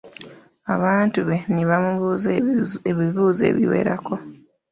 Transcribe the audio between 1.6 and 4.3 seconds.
bamubuuza ebibuuzo ebiwerako.